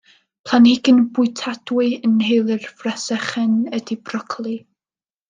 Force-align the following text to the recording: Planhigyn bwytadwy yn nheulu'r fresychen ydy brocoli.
Planhigyn 0.49 1.01
bwytadwy 1.17 1.89
yn 2.09 2.15
nheulu'r 2.21 2.65
fresychen 2.81 3.53
ydy 3.81 3.99
brocoli. 4.09 4.57